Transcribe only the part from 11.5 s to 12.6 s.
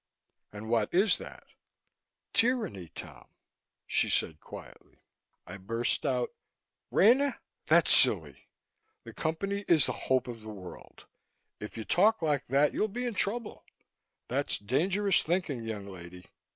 If you talk like